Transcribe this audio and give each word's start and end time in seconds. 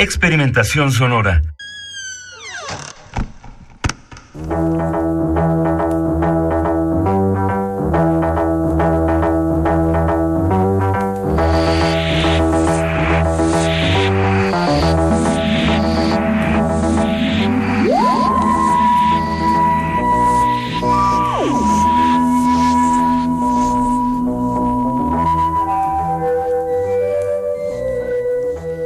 Experimentación 0.00 0.92
sonora. 0.92 1.42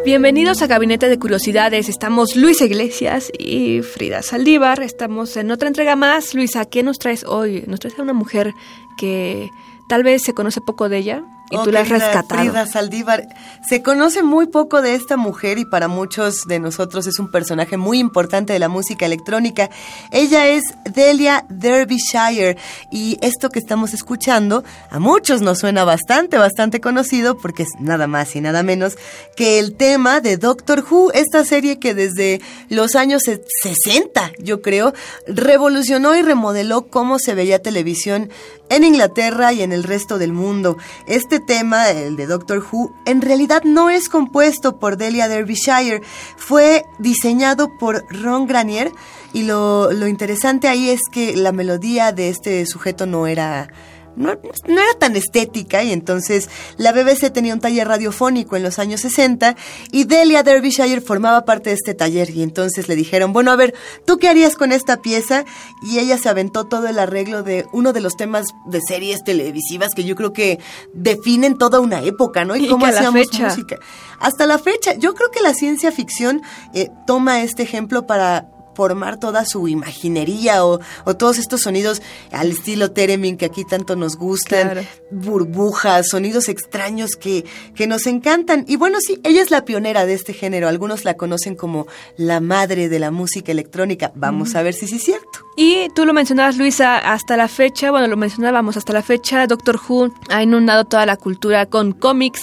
Bienvenidos 0.05 0.61
a 0.61 0.67
Gabinete 0.67 1.09
de 1.09 1.19
Curiosidades. 1.19 1.89
Estamos 1.89 2.37
Luisa 2.37 2.67
Iglesias 2.67 3.33
y 3.39 3.81
Frida 3.81 4.21
Saldívar. 4.21 4.83
Estamos 4.83 5.35
en 5.39 5.51
otra 5.51 5.69
entrega 5.69 5.97
más. 5.97 6.35
Luisa, 6.35 6.67
¿qué 6.67 6.83
nos 6.83 6.99
traes 6.99 7.25
hoy? 7.25 7.65
Nos 7.67 7.81
traes 7.81 7.99
a 7.99 8.03
una 8.03 8.13
mujer 8.13 8.53
que 8.99 9.51
tal 9.89 10.03
vez 10.03 10.23
se 10.23 10.35
conoce 10.35 10.61
poco 10.61 10.91
de 10.91 10.99
ella 10.99 11.25
y 11.55 11.57
Oh, 11.57 11.63
tú 11.65 11.71
la 11.73 11.81
has 11.81 11.89
rescatado. 11.89 12.41
Frida 12.41 12.67
Saldívar. 12.67 13.27
Se 13.69 13.83
conoce 13.83 14.23
muy 14.23 14.47
poco 14.47 14.83
de 14.83 14.95
esta 14.95 15.17
mujer 15.17 15.59
y 15.59 15.65
para 15.65 15.89
muchos 15.89 16.43
de 16.47 16.59
nosotros 16.61 17.07
es 17.07 17.19
un 17.19 17.31
personaje 17.31 17.77
muy 17.77 17.99
importante 17.99 18.53
de 18.53 18.59
la 18.59 18.69
música 18.69 19.07
electrónica. 19.07 19.71
Ella 20.11 20.49
es 20.49 20.63
Delia 20.93 21.47
Derbyshire 21.49 22.57
y 22.91 23.19
esto 23.23 23.49
que 23.51 23.59
estamos 23.59 23.95
escuchando 23.95 24.65
a 24.91 24.99
muchos 24.99 25.41
nos 25.43 25.59
suena 25.61 25.85
bastante, 25.85 26.37
bastante 26.39 26.81
conocido 26.81 27.37
porque 27.39 27.63
es 27.65 27.71
nada 27.81 28.07
más 28.07 28.35
y 28.37 28.41
nada 28.41 28.63
menos 28.63 28.97
que 29.37 29.59
el 29.59 29.77
tema 29.77 30.21
de 30.21 30.37
Doctor 30.37 30.85
Who, 30.89 31.13
esta 31.13 31.45
serie 31.45 31.79
que 31.79 31.95
desde 31.95 32.41
los 32.69 32.95
años 32.97 33.23
se- 33.25 33.43
60, 33.63 34.33
yo 34.39 34.61
creo, 34.63 34.93
revolucionó 35.27 36.15
y 36.17 36.23
remodeló 36.23 36.87
cómo 36.89 37.19
se 37.19 37.35
veía 37.35 37.61
televisión 37.61 38.31
en 38.71 38.83
Inglaterra 38.85 39.53
y 39.53 39.63
en 39.63 39.73
el 39.73 39.85
resto 39.85 40.19
del 40.19 40.33
mundo. 40.33 40.77
Este 41.07 41.39
tema, 41.45 41.91
el 41.91 42.17
de 42.17 42.27
Doctor 42.27 42.65
Who, 42.71 42.93
en 43.05 43.23
realidad 43.23 43.63
no 43.65 43.91
es 43.91 44.09
compuesto 44.09 44.79
por 44.79 44.97
Delia 44.97 45.29
Derbyshire, 45.29 46.03
fue 46.37 46.87
diseñado 46.99 47.77
por 47.79 48.05
Ron 48.09 48.47
Granier 48.47 48.93
y 49.33 49.45
lo, 49.45 49.93
lo 49.93 50.07
interesante 50.07 50.69
ahí 50.69 50.91
es 50.91 51.01
que 51.11 51.37
la 51.37 51.53
melodía 51.53 52.13
de 52.13 52.29
este 52.29 52.65
sujeto 52.67 53.07
no 53.07 53.27
era... 53.27 53.69
No, 54.17 54.35
no 54.69 54.81
era 54.81 54.95
tan 54.99 55.17
estética 55.17 55.83
y 55.83 55.93
entonces 55.93 56.49
la 56.77 56.93
BBC 56.93 57.33
tenía 57.33 57.55
un 57.55 57.61
taller 57.61 57.89
radiofónico 57.89 58.57
en 58.57 58.63
los 58.63 58.79
años 58.79 59.01
60 59.01 59.57
y 59.91 60.05
Delia 60.05 60.43
Derbyshire 60.43 61.01
formaba 61.01 61.45
parte 61.45 61.71
de 61.71 61.77
este 61.77 61.95
taller 61.95 62.31
y 62.31 62.43
entonces 62.43 62.89
le 62.89 62.97
dijeron, 62.97 63.33
bueno, 63.33 63.51
a 63.51 63.57
ver, 63.57 63.75
¿tú 64.07 64.19
qué 64.19 64.29
harías 64.29 64.57
con 64.57 64.73
esta 64.73 65.03
pieza? 65.03 65.45
Y 65.83 65.99
ella 65.99 66.19
se 66.19 66.29
aventó 66.29 66.65
todo 66.65 66.87
el 66.87 66.99
arreglo 66.99 67.43
de 67.43 67.67
uno 67.73 67.93
de 67.93 68.01
los 68.01 68.17
temas 68.17 68.47
de 68.67 68.81
series 68.81 69.25
televisivas 69.25 69.95
que 69.95 70.05
yo 70.05 70.15
creo 70.15 70.33
que 70.33 70.59
definen 70.93 71.59
toda 71.59 71.81
una 71.81 72.03
época, 72.03 72.45
¿no? 72.45 72.57
Y 72.57 72.69
cómo 72.69 72.87
hacíamos 72.87 73.27
música. 73.39 73.79
Hasta 74.21 74.47
la 74.47 74.59
fecha, 74.59 74.95
yo 74.95 75.15
creo 75.15 75.31
que 75.31 75.41
la 75.41 75.55
ciencia 75.55 75.91
ficción 75.93 76.43
eh, 76.73 76.91
toma 77.07 77.43
este 77.43 77.63
ejemplo 77.63 78.07
para 78.07 78.49
formar 78.75 79.19
toda 79.19 79.45
su 79.45 79.69
imaginería 79.69 80.65
o, 80.65 80.81
o 81.05 81.17
todos 81.17 81.39
estos 81.39 81.63
sonidos 81.63 82.03
al 82.33 82.51
estilo 82.51 82.91
Theremin 82.93 83.37
que 83.37 83.47
aquí 83.47 83.65
tanto 83.65 83.97
nos 83.97 84.17
gustan, 84.17 84.71
Claro. 84.71 84.83
burbujas, 85.11 86.09
sonidos 86.09 86.49
extraños 86.49 87.17
que, 87.17 87.45
que 87.75 87.87
nos 87.87 88.07
encantan. 88.07 88.65
Y 88.69 88.77
bueno, 88.77 88.99
sí, 89.01 89.21
ella 89.25 89.43
es 89.43 89.51
la 89.51 89.65
pionera 89.65 90.07
de 90.07 90.15
este 90.15 90.33
género. 90.33 90.69
Algunos 90.69 91.05
la 91.05 91.15
conocen 91.15 91.57
como 91.57 91.87
la 92.17 92.41
madre 92.41 92.89
de 92.89 92.99
la 92.99 93.11
música 93.11 93.53
electrónica. 93.53 94.13
Vamos 94.15 94.55
a 94.55 94.63
ver 94.63 94.75
si 94.75 94.87
sí 94.87 94.97
es 94.97 95.03
cierto. 95.05 95.41
Y 95.57 95.89
tú 95.95 96.05
lo 96.05 96.13
mencionabas, 96.13 96.57
Luisa, 96.57 96.99
hasta 96.99 97.37
la 97.37 97.47
fecha, 97.49 97.91
bueno, 97.91 98.09
lo 98.09 98.17
mencionábamos, 98.17 98.77
hasta 98.77 98.93
la 98.93 99.03
fecha 99.03 99.47
Doctor 99.47 99.79
Who 99.89 100.13
ha 100.29 100.43
inundado 100.43 100.85
toda 100.85 101.07
la 101.07 101.17
cultura 101.17 101.67
con 101.67 101.93
cómics, 101.93 102.43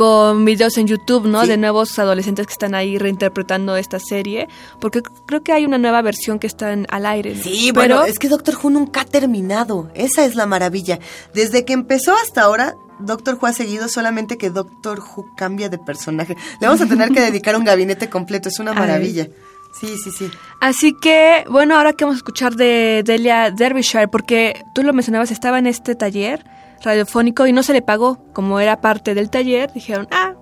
con 0.00 0.46
videos 0.46 0.78
en 0.78 0.86
YouTube, 0.86 1.26
¿no? 1.26 1.42
Sí. 1.42 1.48
De 1.48 1.58
nuevos 1.58 1.98
adolescentes 1.98 2.46
que 2.46 2.52
están 2.54 2.74
ahí 2.74 2.96
reinterpretando 2.96 3.76
esta 3.76 3.98
serie, 3.98 4.48
porque 4.80 5.02
creo 5.26 5.42
que 5.42 5.52
hay 5.52 5.66
una 5.66 5.76
nueva 5.76 6.00
versión 6.00 6.38
que 6.38 6.46
está 6.46 6.72
en- 6.72 6.86
al 6.88 7.04
aire. 7.04 7.36
Sí, 7.36 7.70
Pero 7.74 7.96
bueno, 7.96 8.04
es 8.06 8.18
que 8.18 8.30
Doctor 8.30 8.54
Who 8.62 8.70
nunca 8.70 9.02
ha 9.02 9.04
terminado. 9.04 9.90
Esa 9.94 10.24
es 10.24 10.36
la 10.36 10.46
maravilla. 10.46 11.00
Desde 11.34 11.66
que 11.66 11.74
empezó 11.74 12.14
hasta 12.14 12.40
ahora, 12.40 12.76
Doctor 12.98 13.34
Who 13.38 13.46
ha 13.46 13.52
seguido 13.52 13.88
solamente 13.88 14.38
que 14.38 14.48
Doctor 14.48 15.00
Who 15.00 15.26
cambia 15.36 15.68
de 15.68 15.76
personaje. 15.76 16.34
Le 16.62 16.66
vamos 16.66 16.80
a 16.80 16.86
tener 16.86 17.10
que 17.10 17.20
dedicar 17.20 17.54
un 17.56 17.64
gabinete 17.64 18.08
completo. 18.08 18.48
Es 18.48 18.58
una 18.58 18.70
Ay. 18.72 18.78
maravilla. 18.78 19.28
Sí, 19.78 19.86
sí, 20.02 20.10
sí. 20.10 20.30
Así 20.62 20.94
que, 20.98 21.44
bueno, 21.50 21.76
ahora 21.76 21.92
que 21.92 22.04
vamos 22.06 22.16
a 22.16 22.22
escuchar 22.22 22.54
de 22.56 23.02
Delia 23.04 23.50
Derbyshire, 23.50 24.08
porque 24.08 24.64
tú 24.74 24.82
lo 24.82 24.94
mencionabas, 24.94 25.30
estaba 25.30 25.58
en 25.58 25.66
este 25.66 25.94
taller 25.94 26.42
radiofónico 26.82 27.46
y 27.46 27.52
no 27.52 27.62
se 27.62 27.72
le 27.72 27.82
pagó. 27.82 28.24
Como 28.32 28.60
era 28.60 28.80
parte 28.80 29.14
del 29.14 29.30
taller, 29.30 29.72
dijeron, 29.72 30.08
ah, 30.10 30.34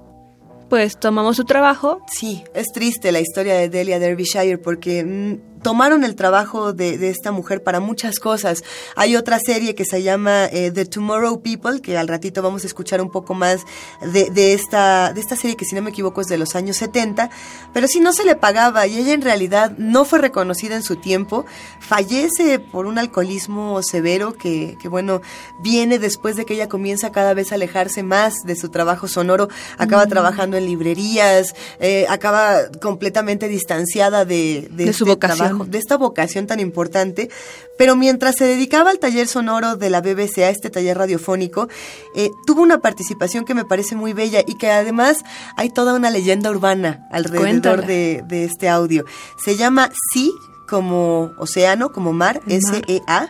pues 0.69 0.99
tomamos 0.99 1.37
su 1.37 1.45
trabajo. 1.45 2.01
Sí, 2.07 2.45
es 2.55 2.67
triste 2.73 3.13
la 3.13 3.21
historia 3.21 3.55
de 3.55 3.69
Delia 3.69 3.99
Derbyshire 3.99 4.59
porque 4.59 5.05
mm, 5.05 5.48
tomaron 5.63 6.05
el 6.05 6.15
trabajo 6.15 6.73
de, 6.73 6.99
de 6.99 7.11
esta 7.11 7.33
mujer 7.33 7.63
para 7.63 7.81
muchas 7.81 8.19
cosas. 8.19 8.63
Hay 8.97 9.17
otra 9.17 9.39
serie 9.39 9.75
que 9.75 9.85
se 9.85 10.03
llama 10.03 10.47
eh, 10.47 10.71
The 10.71 10.87
Tomorrow 10.87 11.43
People, 11.43 11.81
que 11.81 11.97
al 11.97 12.09
ratito 12.09 12.43
vamos 12.43 12.65
a 12.65 12.67
escuchar 12.67 13.01
un 13.01 13.11
poco 13.11 13.35
más 13.35 13.63
de, 14.01 14.31
de 14.31 14.53
esta, 14.53 15.13
de 15.13 15.21
esta 15.21 15.37
serie 15.37 15.57
que 15.57 15.65
si 15.65 15.75
no 15.75 15.83
me 15.83 15.91
equivoco 15.91 16.21
es 16.21 16.27
de 16.27 16.39
los 16.39 16.55
años 16.55 16.77
70, 16.77 17.31
pero 17.73 17.89
sí 17.89 18.01
no 18.01 18.13
se 18.13 18.25
le 18.25 18.37
pagaba 18.37 18.87
y 18.87 18.99
ella 18.99 19.13
en 19.13 19.23
realidad 19.23 19.73
no 19.79 20.05
fue 20.05 20.19
reconocida 20.19 20.77
en 20.77 20.83
su 20.83 20.97
tiempo. 20.97 21.45
Fallece 21.81 22.59
por 22.59 22.87
un 22.87 22.99
alcoholismo 22.99 23.83
severo 23.83 24.35
que, 24.35 24.77
que 24.81 24.89
bueno, 24.89 25.21
viene 25.61 25.99
después 25.99 26.37
de 26.37 26.45
que 26.45 26.55
ella 26.55 26.69
comienza 26.69 27.13
cada 27.13 27.35
vez 27.35 27.53
a 27.53 27.57
alejarse 27.57 28.03
más 28.03 28.35
de 28.45 28.57
su 28.57 28.69
trabajo 28.69 29.09
sonoro, 29.09 29.49
acaba 29.77 30.07
trabajando 30.07 30.57
en 30.57 30.67
librerías, 30.67 31.55
eh, 31.81 32.07
acaba 32.09 32.71
completamente 32.81 33.49
distanciada 33.49 34.25
de, 34.25 34.69
De 34.71 34.93
su 34.93 35.05
este 35.05 35.15
vocación. 35.15 35.48
Trabajo, 35.49 35.65
de 35.71 35.79
esta 35.79 35.97
vocación 35.97 36.47
tan 36.47 36.61
importante. 36.61 37.31
Pero 37.77 37.97
mientras 37.97 38.37
se 38.37 38.45
dedicaba 38.45 38.91
al 38.91 38.99
taller 38.99 39.29
sonoro 39.29 39.77
de 39.77 39.91
la 39.91 40.01
BBC, 40.01 40.39
a 40.39 40.51
este 40.51 40.71
taller 40.71 40.99
radiofónico, 40.99 41.69
eh, 42.15 42.31
tuvo 42.47 42.63
una 42.63 42.79
participación 42.81 43.45
que 43.45 43.55
me 43.55 43.65
parece 43.65 43.97
muy 43.97 44.13
bella 44.13 44.41
y 44.47 44.57
que 44.59 44.71
además 44.71 45.19
hay 45.57 45.71
toda 45.71 45.95
una 45.95 46.11
leyenda 46.11 46.51
urbana 46.51 47.07
alrededor 47.11 47.87
de, 47.87 48.23
de 48.27 48.45
este 48.45 48.69
audio. 48.69 49.05
Se 49.43 49.57
llama 49.57 49.91
Sí, 50.13 50.33
como 50.69 51.33
océano, 51.39 51.91
como 51.91 52.13
mar. 52.13 52.41
S-E-A, 52.47 53.29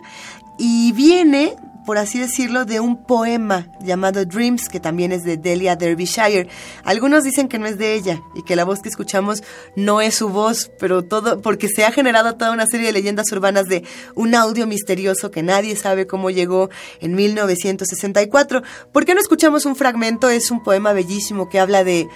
y 0.58 0.92
viene 0.92 1.56
por 1.88 1.96
así 1.96 2.18
decirlo, 2.18 2.66
de 2.66 2.80
un 2.80 3.02
poema 3.02 3.66
llamado 3.80 4.26
Dreams, 4.26 4.68
que 4.68 4.78
también 4.78 5.10
es 5.10 5.24
de 5.24 5.38
Delia 5.38 5.74
Derbyshire. 5.74 6.46
Algunos 6.84 7.24
dicen 7.24 7.48
que 7.48 7.58
no 7.58 7.64
es 7.64 7.78
de 7.78 7.94
ella 7.94 8.20
y 8.34 8.42
que 8.42 8.56
la 8.56 8.66
voz 8.66 8.80
que 8.82 8.90
escuchamos 8.90 9.42
no 9.74 10.02
es 10.02 10.16
su 10.16 10.28
voz, 10.28 10.70
pero 10.78 11.02
todo, 11.02 11.40
porque 11.40 11.66
se 11.66 11.86
ha 11.86 11.90
generado 11.90 12.34
toda 12.34 12.52
una 12.52 12.66
serie 12.66 12.88
de 12.88 12.92
leyendas 12.92 13.32
urbanas 13.32 13.68
de 13.68 13.84
un 14.14 14.34
audio 14.34 14.66
misterioso 14.66 15.30
que 15.30 15.42
nadie 15.42 15.76
sabe 15.76 16.06
cómo 16.06 16.28
llegó 16.28 16.68
en 17.00 17.14
1964. 17.14 18.62
¿Por 18.92 19.06
qué 19.06 19.14
no 19.14 19.20
escuchamos 19.22 19.64
un 19.64 19.74
fragmento? 19.74 20.28
Es 20.28 20.50
un 20.50 20.62
poema 20.62 20.92
bellísimo 20.92 21.48
que 21.48 21.58
habla 21.58 21.84
de, 21.84 22.06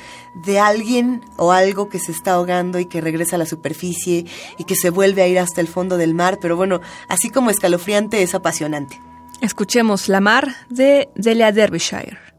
de 0.45 0.59
alguien 0.61 1.23
o 1.39 1.51
algo 1.51 1.89
que 1.89 1.99
se 1.99 2.13
está 2.13 2.33
ahogando 2.33 2.79
y 2.79 2.85
que 2.85 3.01
regresa 3.01 3.37
a 3.37 3.39
la 3.39 3.47
superficie 3.47 4.27
y 4.59 4.65
que 4.65 4.77
se 4.77 4.91
vuelve 4.91 5.23
a 5.23 5.29
ir 5.29 5.39
hasta 5.39 5.63
el 5.63 5.67
fondo 5.67 5.97
del 5.97 6.13
mar, 6.13 6.41
pero 6.43 6.57
bueno, 6.57 6.83
así 7.09 7.31
como 7.31 7.49
escalofriante 7.49 8.23
es 8.23 8.35
apasionante. 8.35 9.01
Escuchemos 9.43 10.09
La 10.09 10.21
Mar 10.21 10.55
de 10.71 11.09
Delia 11.17 11.51
Derbyshire. 11.51 12.32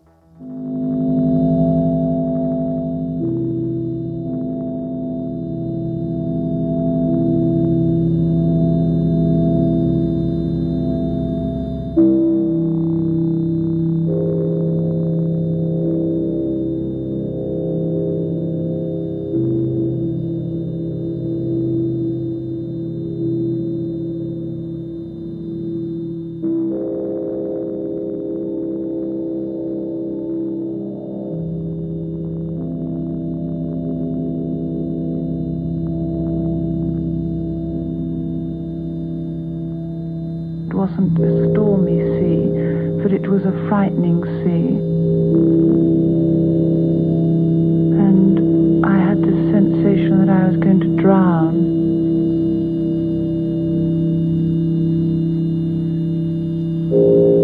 A 41.03 41.51
stormy 41.51 41.99
sea, 41.99 43.03
but 43.03 43.11
it 43.11 43.27
was 43.27 43.43
a 43.43 43.51
frightening 43.67 44.23
sea. 44.23 44.79
And 47.99 48.85
I 48.85 48.97
had 48.97 49.21
the 49.21 49.35
sensation 49.51 50.25
that 50.25 50.29
I 50.29 50.47
was 50.47 50.57
going 50.57 50.79
to 50.79 50.95
drown. 51.01 51.55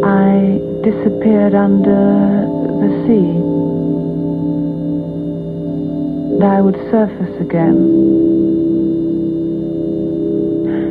I 0.06 0.60
disappeared 0.84 1.54
under 1.54 2.48
the 2.80 2.90
sea. 3.06 3.30
And 6.36 6.44
I 6.44 6.62
would 6.62 6.76
surface 6.90 7.42
again 7.42 8.30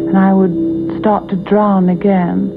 and 0.08 0.16
I 0.16 0.32
would 0.32 0.67
start 0.98 1.28
to 1.28 1.36
drown 1.36 1.88
again. 1.88 2.50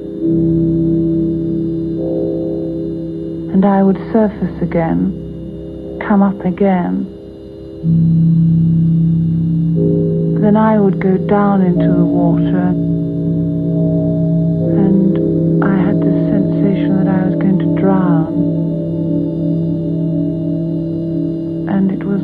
And 3.53 3.65
I 3.65 3.83
would 3.83 3.97
surface 4.11 4.61
again, 4.61 5.99
come 6.07 6.23
up 6.23 6.43
again. 6.43 7.05
Then 10.41 10.57
I 10.57 10.79
would 10.79 10.99
go 10.99 11.17
down 11.17 11.61
into 11.61 11.87
the 11.87 12.05
water, 12.05 12.67
and 14.85 15.63
I 15.63 15.77
had 15.77 15.99
the 15.99 16.11
sensation 16.31 16.97
that 16.97 17.07
I 17.07 17.27
was 17.27 17.35
going 17.35 17.59
to 17.59 17.75
drown. 17.79 18.33
And 21.69 21.91
it 21.91 22.03
was 22.03 22.21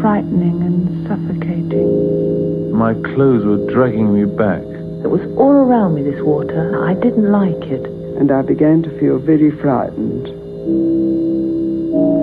frightening 0.00 0.62
and 0.62 1.06
suffocating. 1.06 2.72
My 2.76 2.94
clothes 2.94 3.44
were 3.44 3.72
dragging 3.72 4.12
me 4.12 4.24
back. 4.24 4.73
It 5.04 5.10
was 5.10 5.20
all 5.36 5.52
around 5.52 5.96
me, 5.96 6.02
this 6.02 6.22
water. 6.24 6.82
I 6.82 6.94
didn't 6.94 7.30
like 7.30 7.68
it. 7.68 7.84
And 8.16 8.32
I 8.32 8.40
began 8.40 8.82
to 8.84 8.98
feel 8.98 9.18
very 9.18 9.50
frightened. 9.60 10.24
It 10.24 10.32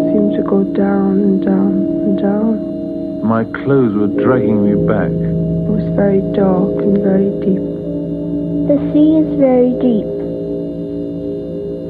seemed 0.09 0.33
to 0.33 0.41
go 0.49 0.63
down 0.73 1.21
and 1.21 1.45
down 1.45 1.73
and 1.77 2.17
down. 2.17 3.21
My 3.21 3.45
clothes 3.45 3.93
were 3.93 4.09
dragging 4.25 4.65
me 4.65 4.73
back. 4.89 5.13
It 5.13 5.69
was 5.69 5.85
very 5.95 6.25
dark 6.33 6.81
and 6.81 6.97
very 7.05 7.29
deep. 7.45 7.61
The 8.65 8.81
sea 8.89 9.13
is 9.21 9.29
very 9.37 9.77
deep. 9.77 10.09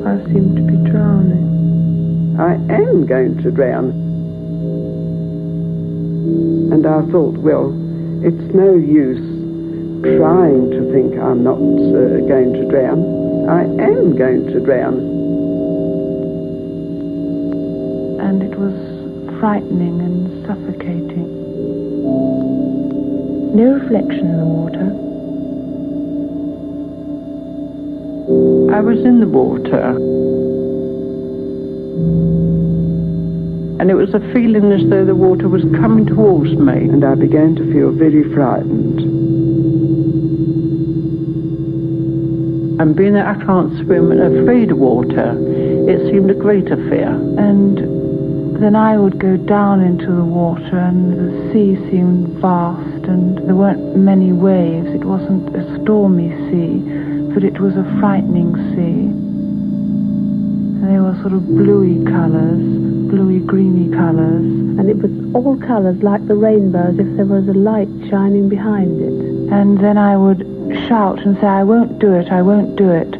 I 0.04 0.20
seem 0.28 0.60
to 0.60 0.64
be 0.68 0.76
drowning. 0.92 2.36
I 2.38 2.60
am 2.68 3.06
going 3.08 3.42
to 3.44 3.50
drown. 3.50 3.96
And 6.76 6.86
I 6.86 7.00
thought, 7.14 7.38
well, 7.38 7.72
it's 8.28 8.54
no 8.54 8.76
use 8.76 9.40
trying 10.02 10.72
to 10.72 10.81
think 10.92 11.18
I'm 11.18 11.44
not 11.44 11.56
uh, 11.56 12.20
going 12.28 12.54
to 12.54 12.68
drown. 12.70 13.00
I 13.50 13.64
am 13.64 14.16
going 14.18 14.46
to 14.48 14.60
drown. 14.60 14.96
And 18.20 18.44
it 18.44 18.58
was 18.60 18.76
frightening 19.40 20.02
and 20.02 20.46
suffocating. 20.46 21.30
No 23.56 23.74
reflection 23.74 24.28
in 24.28 24.38
the 24.38 24.46
water. 24.46 24.88
I 28.76 28.82
was 28.82 29.00
in 29.06 29.20
the 29.20 29.28
water. 29.28 29.98
and 33.82 33.90
it 33.90 33.96
was 33.96 34.14
a 34.14 34.20
feeling 34.32 34.72
as 34.72 34.88
though 34.92 35.04
the 35.04 35.16
water 35.16 35.50
was 35.50 35.64
coming 35.82 36.06
towards 36.06 36.52
me. 36.52 36.86
And 36.86 37.04
I 37.04 37.16
began 37.16 37.56
to 37.56 37.74
feel 37.74 37.90
very 37.90 38.32
frightened. 38.32 39.11
And 42.82 42.96
being 42.96 43.14
that 43.14 43.28
I 43.28 43.36
can't 43.46 43.72
swim 43.86 44.12
and 44.12 44.40
afraid 44.40 44.72
of 44.72 44.80
water, 44.80 45.38
it 45.88 46.12
seemed 46.12 46.32
a 46.32 46.34
greater 46.34 46.76
fear. 46.90 47.10
And 47.38 47.78
then 48.60 48.76
I 48.76 48.98
would 48.98 49.20
go 49.20 49.38
down 49.38 49.82
into 49.82 50.08
the 50.08 50.26
water, 50.26 50.80
and 50.80 51.14
the 51.14 51.54
sea 51.54 51.76
seemed 51.92 52.42
vast, 52.42 53.06
and 53.06 53.38
there 53.48 53.54
weren't 53.54 53.96
many 53.96 54.34
waves. 54.34 54.88
It 54.88 55.06
wasn't 55.06 55.56
a 55.56 55.62
stormy 55.84 56.30
sea, 56.50 56.82
but 57.36 57.44
it 57.44 57.60
was 57.60 57.78
a 57.78 57.84
frightening 58.00 58.56
sea. 58.74 59.14
And 60.82 60.90
they 60.90 61.00
were 61.00 61.14
sort 61.22 61.34
of 61.34 61.46
bluey 61.46 62.04
colours 62.04 62.82
bluey 63.12 63.40
greeny 63.40 63.92
colours. 63.92 64.48
And 64.80 64.90
it 64.90 64.96
was 64.98 65.12
all 65.36 65.60
colours 65.60 66.02
like 66.02 66.26
the 66.28 66.36
rainbow, 66.36 66.88
as 66.90 66.98
if 66.98 67.18
there 67.18 67.26
was 67.26 67.46
a 67.48 67.54
light 67.54 67.92
shining 68.10 68.48
behind 68.48 69.02
it. 69.02 69.52
And 69.52 69.78
then 69.78 69.98
I 69.98 70.16
would 70.16 70.48
shout 70.92 71.20
and 71.20 71.38
say, 71.40 71.48
I 71.48 71.64
won't 71.64 72.00
do 72.00 72.14
it, 72.16 72.28
I 72.30 72.42
won't 72.42 72.76
do 72.76 72.90
it. 72.90 73.16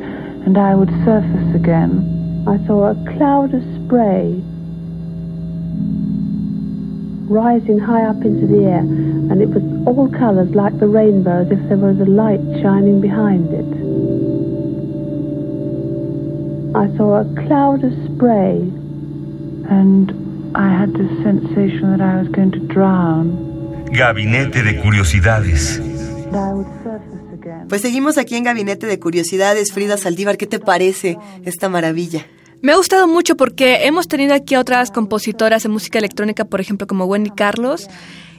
And 0.46 0.58
I 0.58 0.76
would 0.76 0.90
surface 1.06 1.56
again. 1.56 2.44
I 2.46 2.58
saw 2.68 2.92
a 2.92 2.96
cloud 3.16 3.54
of 3.54 3.64
spray 3.80 4.44
rising 7.32 7.80
high 7.80 8.04
up 8.04 8.26
into 8.26 8.46
the 8.46 8.66
air, 8.66 8.80
and 8.80 9.42
it 9.42 9.48
was 9.48 9.64
all 9.88 10.10
colours 10.10 10.54
like 10.54 10.78
the 10.80 10.88
rainbow, 10.88 11.44
as 11.44 11.52
if 11.52 11.62
there 11.70 11.78
was 11.78 11.98
a 12.02 12.12
light 12.12 12.42
shining 12.62 13.00
behind 13.00 13.48
it. 13.62 13.72
I 16.76 16.86
saw 16.98 17.22
a 17.22 17.26
cloud 17.48 17.86
of 17.86 17.94
spray 18.12 18.58
and 19.80 20.12
I 20.58 20.68
had 20.68 20.92
the 20.92 21.08
sensation 21.24 21.92
that 21.92 22.02
I 22.02 22.18
was 22.20 22.28
going 22.28 22.52
to 22.52 22.60
drown. 22.60 23.86
Gabinete 23.94 24.62
de 24.62 24.74
Curiosidades. 24.82 25.80
Pues 27.68 27.82
seguimos 27.82 28.18
aquí 28.18 28.36
en 28.36 28.44
Gabinete 28.44 28.88
de 28.88 29.00
Curiosidades. 29.00 29.72
Frida 29.72 29.98
Saldívar, 29.98 30.38
¿qué 30.38 30.48
te 30.48 30.60
parece 30.60 31.18
esta 31.44 31.70
maravilla? 31.70 32.26
Me 32.62 32.74
ha 32.74 32.76
gustado 32.76 33.08
mucho 33.08 33.36
porque 33.36 33.86
hemos 33.88 34.08
tenido 34.08 34.36
aquí 34.36 34.56
a 34.56 34.60
otras 34.60 34.92
compositoras 34.92 35.64
de 35.64 35.70
música 35.70 35.98
electrónica, 35.98 36.46
por 36.46 36.62
ejemplo, 36.62 36.86
como 36.86 37.06
Wendy 37.06 37.32
Carlos, 37.32 37.88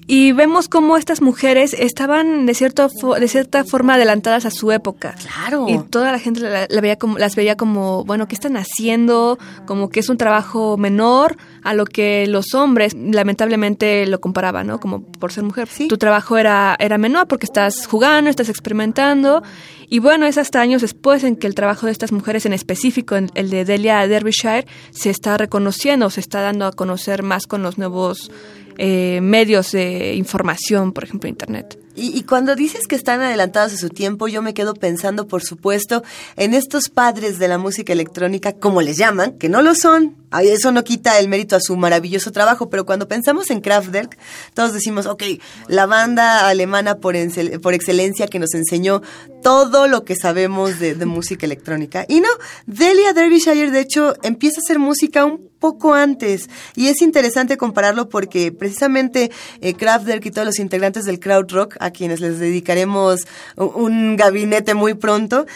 y 0.07 0.33
vemos 0.33 0.69
cómo 0.69 0.97
estas 0.97 1.23
mujeres 1.23 1.75
estaban 1.75 2.47
de 2.47 2.55
cierto 2.55 2.88
de 3.19 3.29
cierta 3.29 3.64
forma 3.64 3.95
adelantadas 3.95 4.45
a 4.45 4.50
su 4.50 4.73
época. 4.73 5.14
Claro. 5.21 5.67
Y 5.69 5.79
toda 5.79 6.11
la 6.11 6.19
gente 6.19 6.41
la, 6.41 6.81
veía 6.81 6.97
como, 6.97 7.19
las 7.19 7.37
veía 7.37 7.57
como, 7.57 8.05
bueno, 8.05 8.26
¿qué 8.26 8.35
están 8.35 8.57
haciendo? 8.57 9.38
Como 9.67 9.91
que 9.91 10.00
es 10.00 10.09
un 10.09 10.17
trabajo 10.17 10.76
menor 10.76 11.37
a 11.62 11.75
lo 11.75 11.85
que 11.85 12.26
los 12.26 12.55
hombres 12.55 12.95
lamentablemente 12.95 14.07
lo 14.07 14.21
comparaban, 14.21 14.67
¿no? 14.67 14.81
Como 14.81 15.02
por 15.02 15.33
ser 15.33 15.45
mujer. 15.45 15.69
Sí. 15.69 15.88
Tu 15.88 15.99
trabajo 15.99 16.37
era, 16.37 16.76
era 16.79 16.99
menor 16.99 17.29
porque 17.29 17.47
estás 17.47 17.87
jugando, 17.87 18.29
estás 18.29 18.49
experimentando. 18.49 19.43
Y 19.92 19.99
bueno, 19.99 20.25
es 20.25 20.38
hasta 20.38 20.62
años 20.62 20.80
después 20.80 21.22
en 21.22 21.37
que 21.37 21.46
el 21.46 21.54
trabajo 21.54 21.84
de 21.84 21.92
estas 21.92 22.12
mujeres, 22.12 22.46
en 22.46 22.54
específico 22.54 23.14
el 23.14 23.50
de 23.50 23.66
Delia 23.66 24.08
Derbyshire, 24.08 24.66
se 24.90 25.11
está 25.11 25.37
reconociendo, 25.37 26.08
se 26.08 26.20
está 26.20 26.40
dando 26.40 26.64
a 26.64 26.72
conocer 26.72 27.22
más 27.22 27.46
con 27.46 27.62
los 27.62 27.76
nuevos 27.76 28.30
eh, 28.78 29.20
medios 29.20 29.72
de 29.72 30.14
información, 30.14 30.92
por 30.92 31.04
ejemplo, 31.04 31.28
Internet. 31.28 31.82
Y, 31.94 32.22
cuando 32.22 32.56
dices 32.56 32.87
que 32.87 32.94
están 32.94 33.20
adelantados 33.20 33.75
a 33.75 33.76
su 33.76 33.90
tiempo, 33.90 34.26
yo 34.26 34.40
me 34.40 34.54
quedo 34.54 34.75
pensando, 34.75 35.28
por 35.28 35.42
supuesto, 35.42 36.02
en 36.37 36.54
estos 36.54 36.88
padres 36.88 37.38
de 37.38 37.49
la 37.49 37.58
música 37.58 37.92
electrónica, 37.92 38.54
como 38.54 38.80
les 38.80 38.96
llaman, 38.96 39.32
que 39.38 39.50
no 39.50 39.61
lo 39.61 39.75
son. 39.75 40.16
Eso 40.42 40.72
no 40.72 40.84
quita 40.84 41.18
el 41.18 41.28
mérito 41.28 41.54
a 41.54 41.61
su 41.61 41.76
maravilloso 41.76 42.32
trabajo, 42.32 42.70
pero 42.70 42.87
cuando 42.87 43.08
pensamos 43.08 43.50
en 43.50 43.61
Kraftwerk, 43.61 44.16
todos 44.54 44.72
decimos, 44.72 45.04
ok, 45.04 45.22
la 45.68 45.84
banda 45.84 46.49
alemana 46.49 46.96
por, 46.96 47.14
por 47.61 47.75
excelencia 47.75 48.26
que 48.26 48.38
nos 48.38 48.54
enseñó 48.54 49.02
todo 49.42 49.87
lo 49.87 50.04
que 50.04 50.16
sabemos 50.16 50.78
de, 50.78 50.94
música 51.04 51.44
electrónica. 51.44 52.06
Y 52.08 52.20
no, 52.20 52.28
Delia 52.66 53.12
Derbyshire, 53.12 53.70
de 53.70 53.80
hecho, 53.80 54.14
empieza 54.22 54.61
a 54.61 54.64
hacer 54.64 54.78
música 54.78 55.26
un 55.26 55.51
poco 55.62 55.95
antes. 55.95 56.50
Y 56.75 56.88
es 56.88 57.00
interesante 57.00 57.57
compararlo 57.57 58.09
porque 58.09 58.50
precisamente 58.50 59.31
eh, 59.61 59.75
Kraftwerk 59.75 60.26
y 60.26 60.31
todos 60.33 60.45
los 60.45 60.59
integrantes 60.59 61.04
del 61.04 61.21
crowd 61.21 61.50
rock 61.50 61.76
a 61.78 61.92
quienes 61.92 62.21
les 62.21 62.40
dedicaremos 62.40 63.26
un 63.57 64.16
gabinete 64.16 64.75
muy 64.75 64.95
pronto, 64.95 65.47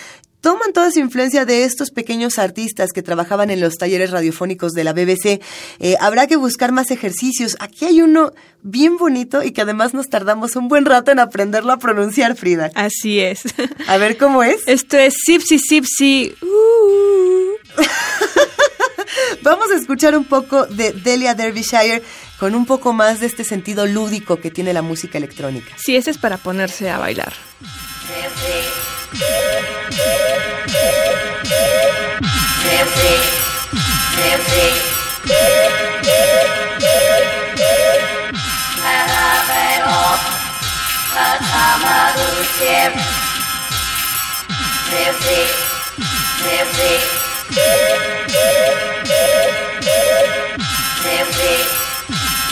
toman 0.47 0.73
toda 0.73 0.93
su 0.93 1.01
influencia 1.01 1.45
de 1.45 1.65
estos 1.65 1.91
pequeños 1.91 2.39
artistas 2.39 2.93
que 2.93 3.03
trabajaban 3.03 3.51
en 3.51 3.61
los 3.61 3.79
talleres 3.79 4.13
radiofónicos 4.13 4.75
de 4.75 4.85
la 4.85 4.93
BBC. 4.93 5.41
Eh, 5.81 5.97
habrá 5.99 6.29
que 6.29 6.37
buscar 6.37 6.71
más 6.71 6.93
ejercicios. 6.93 7.57
Aquí 7.59 7.85
hay 7.85 8.01
uno 8.01 8.31
bien 8.63 8.97
bonito 8.97 9.43
y 9.43 9.51
que 9.51 9.63
además 9.63 9.93
nos 9.93 10.09
tardamos 10.09 10.55
un 10.55 10.69
buen 10.69 10.85
rato 10.85 11.11
en 11.11 11.19
aprenderlo 11.19 11.73
a 11.73 11.79
pronunciar, 11.79 12.37
Frida. 12.37 12.71
Así 12.77 13.19
es. 13.19 13.41
A 13.89 13.97
ver 13.97 14.17
cómo 14.19 14.45
es. 14.45 14.63
Esto 14.69 14.97
es 14.97 15.15
Sipsy 15.25 15.59
Sipsy. 15.59 16.37
Uh. 16.43 17.83
Vamos 19.43 19.71
a 19.71 19.77
escuchar 19.77 20.17
un 20.17 20.25
poco 20.25 20.67
de 20.67 20.93
Delia 20.93 21.35
Derbyshire 21.35 22.03
con 22.39 22.55
un 22.55 22.67
poco 22.67 22.93
más 22.93 23.21
de 23.21 23.27
este 23.27 23.45
sentido 23.45 23.87
lúdico 23.87 24.37
que 24.37 24.51
tiene 24.51 24.73
la 24.73 24.83
música 24.83 25.19
electrónica. 25.19 25.75
Sí, 25.77 25.97
ese 25.97 26.11
es 26.11 26.19
para 26.19 26.37
ponerse 26.37 26.91
a 26.91 26.99
bailar. 26.99 27.33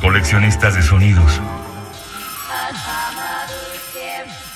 coleccionistas 0.00 0.74
de 0.74 0.82
sonidos. 0.82 1.40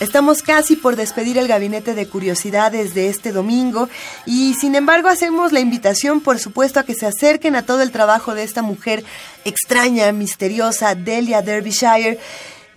Estamos 0.01 0.43
casi 0.43 0.77
por 0.77 0.97
despedir 0.97 1.39
el 1.39 1.49
gabinete 1.49 1.95
de 1.95 2.09
curiosidades 2.09 2.95
de 2.95 3.09
este 3.09 3.33
domingo 3.33 3.89
y 4.27 4.55
sin 4.55 4.75
embargo 4.75 5.09
hacemos 5.09 5.53
la 5.53 5.61
invitación 5.61 6.21
por 6.21 6.39
supuesto 6.39 6.81
a 6.81 6.83
que 6.83 6.95
se 6.95 7.07
acerquen 7.07 7.57
a 7.57 7.63
todo 7.63 7.81
el 7.81 7.91
trabajo 7.91 8.35
de 8.35 8.43
esta 8.43 8.61
mujer 8.61 9.05
extraña, 9.45 10.11
misteriosa, 10.13 10.95
Delia 10.95 11.43
Derbyshire 11.43 12.19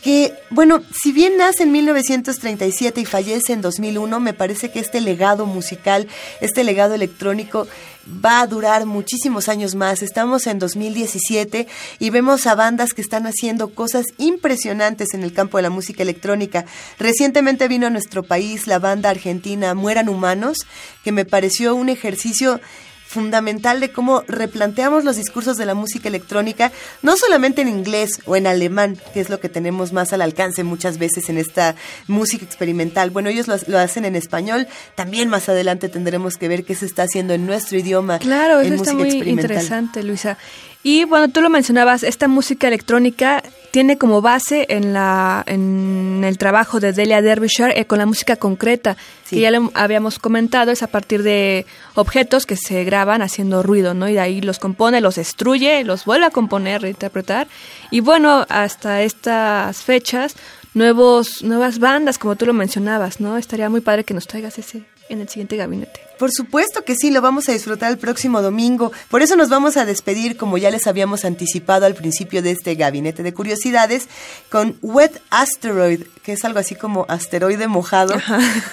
que, 0.01 0.33
bueno, 0.49 0.81
si 0.91 1.11
bien 1.11 1.37
nace 1.37 1.63
en 1.63 1.71
1937 1.71 3.01
y 3.01 3.05
fallece 3.05 3.53
en 3.53 3.61
2001, 3.61 4.19
me 4.19 4.33
parece 4.33 4.71
que 4.71 4.79
este 4.79 5.01
legado 5.01 5.45
musical, 5.45 6.07
este 6.41 6.63
legado 6.63 6.93
electrónico 6.93 7.67
va 8.07 8.41
a 8.41 8.47
durar 8.47 8.85
muchísimos 8.85 9.49
años 9.49 9.75
más. 9.75 10.01
Estamos 10.01 10.47
en 10.47 10.59
2017 10.59 11.67
y 11.99 12.09
vemos 12.09 12.47
a 12.47 12.55
bandas 12.55 12.93
que 12.93 13.01
están 13.01 13.27
haciendo 13.27 13.73
cosas 13.73 14.05
impresionantes 14.17 15.13
en 15.13 15.23
el 15.23 15.33
campo 15.33 15.57
de 15.57 15.63
la 15.63 15.69
música 15.69 16.03
electrónica. 16.03 16.65
Recientemente 16.99 17.67
vino 17.67 17.87
a 17.87 17.91
nuestro 17.91 18.23
país 18.23 18.67
la 18.67 18.79
banda 18.79 19.09
argentina 19.09 19.73
Mueran 19.73 20.09
Humanos, 20.09 20.57
que 21.03 21.11
me 21.11 21.25
pareció 21.25 21.75
un 21.75 21.89
ejercicio 21.89 22.61
fundamental 23.07 23.79
de 23.79 23.91
cómo 23.91 24.23
replanteamos 24.27 25.05
los 25.05 25.15
discursos 25.15 25.57
de 25.57 25.65
la 25.65 25.73
música 25.73 26.09
electrónica, 26.09 26.71
no 27.01 27.15
solamente 27.15 27.61
en 27.61 27.69
inglés 27.69 28.19
o 28.25 28.35
en 28.35 28.47
alemán, 28.47 28.97
que 29.13 29.21
es 29.21 29.29
lo 29.29 29.39
que 29.39 29.49
tenemos 29.49 29.93
más 29.93 30.11
al 30.11 30.21
alcance 30.21 30.63
muchas 30.63 30.97
veces 30.97 31.29
en 31.29 31.37
esta 31.37 31.75
música 32.07 32.43
experimental. 32.43 33.09
Bueno, 33.09 33.29
ellos 33.29 33.47
lo, 33.47 33.79
hacen 33.79 34.05
en 34.05 34.15
español, 34.15 34.67
también 34.95 35.29
más 35.29 35.47
adelante 35.47 35.87
tendremos 35.87 36.35
que 36.35 36.49
ver 36.49 36.65
qué 36.65 36.75
se 36.75 36.85
está 36.85 37.03
haciendo 37.03 37.33
en 37.33 37.45
nuestro 37.45 37.77
idioma. 37.77 38.19
Claro, 38.19 38.59
eso 38.59 38.73
está 38.73 38.93
muy 38.93 39.09
interesante, 39.09 40.03
Luisa. 40.03 40.37
Y 40.83 41.05
bueno, 41.05 41.29
tú 41.29 41.41
lo 41.41 41.49
mencionabas, 41.49 42.03
esta 42.03 42.27
música 42.27 42.67
electrónica 42.67 43.43
tiene 43.71 43.97
como 43.97 44.21
base 44.21 44.65
en 44.69 44.93
la 44.93 45.43
en 45.45 46.23
el 46.23 46.37
trabajo 46.37 46.79
de 46.79 46.93
Delia 46.93 47.21
Derbyshire 47.21 47.79
eh, 47.79 47.85
con 47.85 47.99
la 47.99 48.05
música 48.05 48.35
concreta 48.35 48.97
que 49.29 49.39
ya 49.39 49.51
le 49.51 49.59
habíamos 49.73 50.19
comentado 50.19 50.71
es 50.71 50.83
a 50.83 50.87
partir 50.87 51.23
de 51.23 51.65
objetos 51.95 52.45
que 52.45 52.55
se 52.55 52.83
graban 52.83 53.21
haciendo 53.21 53.63
ruido 53.63 53.93
no 53.93 54.07
y 54.07 54.13
de 54.13 54.19
ahí 54.19 54.41
los 54.41 54.59
compone 54.59 55.01
los 55.01 55.15
destruye 55.15 55.83
los 55.83 56.05
vuelve 56.05 56.25
a 56.25 56.31
componer 56.31 56.81
reinterpretar. 56.81 57.47
Y 57.91 57.99
bueno 57.99 58.45
hasta 58.49 59.01
estas 59.01 59.83
fechas 59.83 60.35
nuevos 60.73 61.43
nuevas 61.43 61.79
bandas 61.79 62.17
como 62.17 62.35
tú 62.35 62.45
lo 62.45 62.53
mencionabas 62.53 63.19
no 63.19 63.37
estaría 63.37 63.69
muy 63.69 63.81
padre 63.81 64.03
que 64.03 64.13
nos 64.13 64.27
traigas 64.27 64.57
ese 64.57 64.83
en 65.09 65.21
el 65.21 65.29
siguiente 65.29 65.57
gabinete. 65.57 66.06
Por 66.17 66.31
supuesto 66.31 66.83
que 66.83 66.95
sí, 66.95 67.11
lo 67.11 67.21
vamos 67.21 67.47
a 67.47 67.51
disfrutar 67.51 67.91
el 67.91 67.97
próximo 67.97 68.41
domingo. 68.41 68.91
Por 69.09 69.21
eso 69.21 69.35
nos 69.35 69.49
vamos 69.49 69.77
a 69.77 69.85
despedir, 69.85 70.37
como 70.37 70.57
ya 70.57 70.71
les 70.71 70.87
habíamos 70.87 71.25
anticipado 71.25 71.85
al 71.85 71.95
principio 71.95 72.41
de 72.41 72.51
este 72.51 72.75
gabinete 72.75 73.23
de 73.23 73.33
curiosidades, 73.33 74.07
con 74.49 74.77
Wet 74.81 75.21
Asteroid, 75.29 76.03
que 76.23 76.33
es 76.33 76.43
algo 76.45 76.59
así 76.59 76.75
como 76.75 77.05
asteroide 77.09 77.67
mojado, 77.67 78.15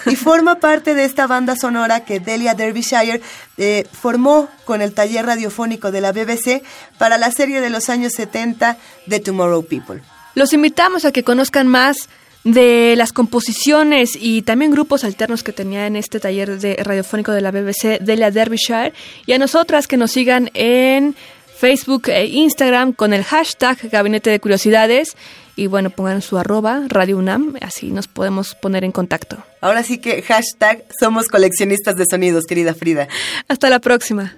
y 0.05 0.15
forma 0.15 0.59
parte 0.59 0.93
de 0.93 1.05
esta 1.05 1.27
banda 1.27 1.55
sonora 1.55 2.03
que 2.05 2.19
Delia 2.19 2.55
Derbyshire 2.55 3.21
eh, 3.57 3.87
formó 3.91 4.49
con 4.65 4.81
el 4.81 4.93
taller 4.93 5.25
radiofónico 5.25 5.91
de 5.91 6.01
la 6.01 6.11
BBC 6.11 6.63
para 6.97 7.17
la 7.17 7.31
serie 7.31 7.61
de 7.61 7.69
los 7.69 7.89
años 7.89 8.13
70 8.13 8.77
de 9.05 9.19
Tomorrow 9.19 9.65
People. 9.65 10.01
Los 10.33 10.51
invitamos 10.51 11.05
a 11.05 11.11
que 11.11 11.23
conozcan 11.23 11.67
más 11.67 12.09
de 12.45 12.93
las 12.95 13.11
composiciones 13.11 14.11
y 14.15 14.43
también 14.43 14.71
grupos 14.71 15.03
alternos 15.03 15.43
que 15.43 15.51
tenía 15.51 15.87
en 15.87 15.95
este 15.95 16.19
taller 16.19 16.59
de 16.59 16.75
radiofónico 16.75 17.31
de 17.31 17.41
la 17.41 17.51
BBC 17.51 17.99
de 17.99 18.15
la 18.15 18.31
Derbyshire 18.31 18.93
y 19.25 19.33
a 19.33 19.39
nosotras 19.39 19.87
que 19.87 19.97
nos 19.97 20.11
sigan 20.11 20.51
en 20.53 21.15
Facebook 21.57 22.09
e 22.09 22.27
Instagram 22.27 22.93
con 22.93 23.13
el 23.13 23.23
hashtag 23.23 23.89
Gabinete 23.89 24.29
de 24.29 24.39
Curiosidades 24.39 25.17
y 25.55 25.67
bueno, 25.67 25.89
pongan 25.89 26.21
su 26.21 26.37
arroba 26.37 26.83
Radio 26.87 27.17
UNAM, 27.17 27.55
así 27.61 27.89
nos 27.91 28.07
podemos 28.07 28.55
poner 28.55 28.83
en 28.83 28.91
contacto. 28.91 29.37
Ahora 29.61 29.83
sí 29.83 29.97
que 29.97 30.21
hashtag 30.21 30.83
somos 30.99 31.29
coleccionistas 31.29 31.95
de 31.95 32.05
sonidos, 32.05 32.45
querida 32.45 32.75
Frida. 32.75 33.07
Hasta 33.47 33.69
la 33.69 33.79
próxima. 33.79 34.35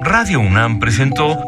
Radio 0.00 0.40
UNAM 0.40 0.78
presentó 0.78 1.38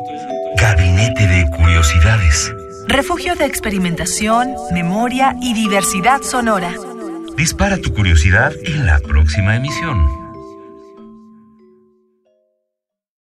Gabinete 0.59 1.26
de 1.26 1.45
Curiosidades. 1.57 2.50
Refugio 2.88 3.35
de 3.35 3.45
experimentación, 3.45 4.55
memoria 4.73 5.37
y 5.43 5.52
diversidad 5.52 6.23
sonora. 6.23 6.73
Dispara 7.37 7.76
tu 7.76 7.93
curiosidad 7.93 8.55
en 8.64 8.87
la 8.87 8.99
próxima 9.00 9.57
emisión. 9.57 10.25